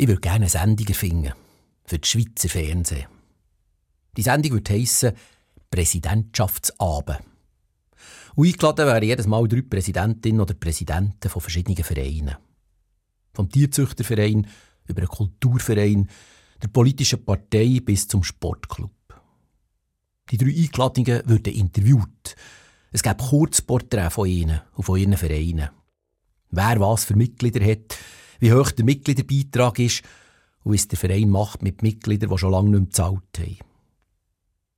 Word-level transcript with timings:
Ich 0.00 0.08
würde 0.08 0.22
gerne 0.22 0.36
eine 0.36 0.48
Sendung 0.48 0.86
erfinden. 0.86 1.34
Für 1.84 1.98
das 1.98 2.08
Schweizer 2.08 2.48
Fernsehen. 2.48 3.06
Die 4.16 4.22
Sendung 4.22 4.52
würde 4.52 4.72
heissen 4.72 5.12
Präsidentschaftsabend. 5.70 7.18
Und 8.34 8.46
eingeladen 8.46 8.86
wären 8.86 9.02
jedes 9.02 9.26
Mal 9.26 9.46
drei 9.46 9.60
Präsidentinnen 9.60 10.40
oder 10.40 10.54
Präsidenten 10.54 11.28
von 11.28 11.42
verschiedenen 11.42 11.84
Vereinen. 11.84 12.36
Vom 13.34 13.50
Tierzüchterverein 13.50 14.46
über 14.88 15.00
einen 15.02 15.08
Kulturverein, 15.08 16.08
der 16.62 16.68
politischen 16.68 17.22
Partei 17.22 17.80
bis 17.84 18.08
zum 18.08 18.24
Sportclub. 18.24 18.90
Die 20.30 20.38
drei 20.38 20.46
Eingeladenen 20.46 21.28
würden 21.28 21.52
interviewt. 21.52 22.36
Es 22.90 23.02
gäbe 23.02 23.22
Kurzporträts 23.22 24.14
von 24.14 24.26
ihnen 24.26 24.62
und 24.72 24.84
von 24.84 24.98
ihren 24.98 25.18
Vereinen. 25.18 25.68
Wer 26.52 26.80
was 26.80 27.04
für 27.04 27.16
Mitglieder 27.16 27.62
hat, 27.70 27.98
wie 28.40 28.52
hoch 28.52 28.70
der 28.72 28.84
Mitgliederbeitrag 28.84 29.78
ist 29.78 30.02
und 30.64 30.74
was 30.74 30.88
der 30.88 30.98
Verein 30.98 31.30
macht 31.30 31.62
mit 31.62 31.82
Mitgliedern, 31.82 32.30
die 32.30 32.38
schon 32.38 32.52
lange 32.52 32.70
nicht 32.70 32.80
mehr 32.80 32.86
gezahlt 32.86 33.38
haben. 33.38 33.70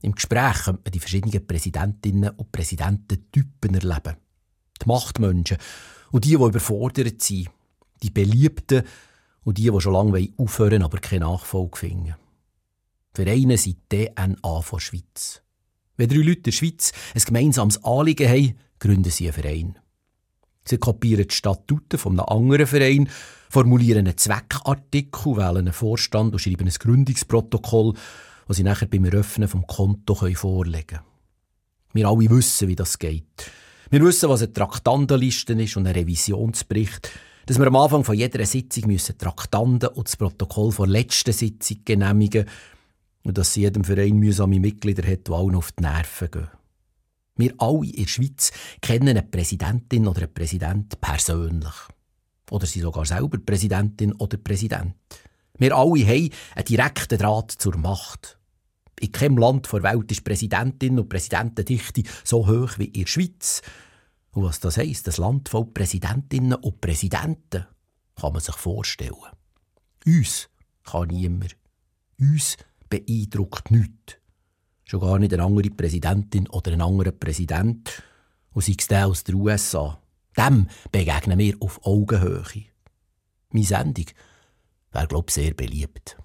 Im 0.02 0.12
Gespräch 0.12 0.64
könnte 0.64 0.82
man 0.84 0.92
die 0.92 1.00
verschiedenen 1.00 1.46
Präsidentinnen 1.46 2.30
und 2.30 2.52
Präsidententypen 2.52 3.74
erleben. 3.74 4.16
Die 4.82 4.88
Machtmenschen 4.88 5.58
und 6.10 6.24
die, 6.24 6.30
die 6.30 6.34
überfordert 6.34 7.22
sind. 7.22 7.50
Die 8.02 8.10
Beliebten 8.10 8.82
und 9.44 9.58
die, 9.58 9.70
die 9.70 9.80
schon 9.80 9.92
lange 9.92 10.28
aufhören 10.36 10.82
aber 10.82 10.98
keine 10.98 11.24
Nachfolge 11.24 11.78
finden. 11.78 12.16
Vereine 13.14 13.58
sind 13.58 13.78
DNA 13.90 14.62
von 14.62 14.80
Schweiz. 14.80 15.42
Wenn 15.96 16.08
drei 16.08 16.16
Leute 16.16 16.38
in 16.38 16.42
der 16.44 16.52
Schweiz 16.52 16.92
ein 17.14 17.20
gemeinsames 17.20 17.84
Anliegen 17.84 18.28
haben, 18.28 18.58
gründen 18.78 19.10
sie 19.10 19.26
einen 19.26 19.34
Verein. 19.34 19.78
Sie 20.64 20.78
kopieren 20.78 21.26
die 21.26 21.34
Statuten 21.34 21.98
von 21.98 22.18
einem 22.18 22.28
anderen 22.28 22.66
Verein, 22.66 23.08
formulieren 23.50 24.06
einen 24.06 24.16
Zweckartikel, 24.16 25.36
wählen 25.36 25.58
einen 25.58 25.72
Vorstand 25.72 26.32
und 26.32 26.38
schreiben 26.38 26.68
ein 26.68 26.74
Gründungsprotokoll, 26.78 27.94
das 28.46 28.56
sie 28.56 28.62
nachher 28.62 28.86
beim 28.86 29.04
Eröffnen 29.04 29.48
vom 29.48 29.66
Konto 29.66 30.14
vorlegen 30.14 30.86
können. 30.86 31.02
Wir 31.92 32.08
alle 32.08 32.30
wissen, 32.30 32.68
wie 32.68 32.76
das 32.76 32.98
geht. 32.98 33.50
Wir 33.90 34.02
wissen, 34.02 34.28
was 34.28 34.42
eine 34.42 34.52
Traktandenliste 34.52 35.52
ist 35.52 35.76
und 35.76 35.86
ein 35.86 35.94
Revisionsbericht, 35.94 37.10
dass 37.46 37.58
wir 37.58 37.66
am 37.66 37.76
Anfang 37.76 38.04
von 38.04 38.16
jeder 38.16 38.44
Sitzung 38.46 38.86
müssen 38.86 39.18
Traktanten 39.18 39.90
und 39.90 40.08
das 40.08 40.16
Protokoll 40.16 40.72
der 40.72 40.86
letzten 40.86 41.32
Sitzung 41.32 41.78
genehmigen 41.84 42.46
und 43.24 43.36
dass 43.36 43.52
sie 43.52 43.62
jedem 43.62 43.84
Verein 43.84 44.16
mühsame 44.16 44.60
Mitglieder 44.60 45.06
hat, 45.06 45.28
die 45.28 45.32
allen 45.32 45.56
auf 45.56 45.72
die 45.72 45.82
Nerven 45.82 46.30
gehen. 46.30 46.48
Wir 47.36 47.54
alle 47.58 47.86
in 47.86 48.02
der 48.04 48.08
Schweiz 48.08 48.52
kennen 48.80 49.08
eine 49.08 49.22
Präsidentin 49.22 50.06
oder 50.06 50.22
einen 50.22 50.34
Präsident 50.34 51.00
persönlich. 51.00 51.74
Oder 52.50 52.66
sind 52.66 52.82
sogar 52.82 53.06
selber 53.06 53.38
Präsidentin 53.38 54.12
oder 54.12 54.36
Präsident. 54.36 54.94
Wir 55.58 55.76
alle 55.76 56.06
haben 56.06 56.30
einen 56.54 56.64
direkten 56.68 57.18
Draht 57.18 57.50
zur 57.52 57.76
Macht. 57.76 58.38
In 59.00 59.12
keinem 59.12 59.38
Land 59.38 59.72
der 59.72 59.82
Welt 59.82 60.12
ist 60.12 60.24
Präsidentin 60.24 60.98
und 60.98 61.08
Präsidentendichte 61.08 62.02
so 62.24 62.46
hoch 62.46 62.78
wie 62.78 62.86
in 62.86 63.02
der 63.02 63.06
Schweiz. 63.06 63.62
Und 64.32 64.44
was 64.44 64.60
das 64.60 64.76
heisst, 64.76 65.06
das 65.06 65.18
Land 65.18 65.48
voll 65.48 65.66
Präsidentinnen 65.66 66.54
und 66.54 66.80
Präsidenten, 66.80 67.66
kann 68.14 68.32
man 68.32 68.40
sich 68.40 68.54
vorstellen. 68.54 69.16
Uns 70.06 70.48
kann 70.84 71.08
niemand. 71.08 71.56
Uns 72.18 72.56
beeindruckt 72.88 73.70
nichts. 73.70 74.21
Schon 74.92 75.00
gar 75.00 75.18
nicht 75.18 75.32
eine 75.32 75.42
andere 75.42 75.70
Präsidentin 75.70 76.46
oder 76.50 76.70
ein 76.70 76.82
anderer 76.82 77.12
Präsident. 77.12 78.02
Und 78.52 78.62
sei 78.62 78.74
es 78.78 78.88
der 78.88 79.06
aus 79.06 79.24
den 79.24 79.36
USA. 79.36 79.98
Dem 80.36 80.68
begegnen 80.90 81.38
wir 81.38 81.56
auf 81.60 81.80
Augenhöhe. 81.86 82.44
Meine 83.52 83.64
Sendung 83.64 84.04
wäre, 84.90 85.06
glaube 85.06 85.28
ich, 85.28 85.34
sehr 85.34 85.54
beliebt. 85.54 86.18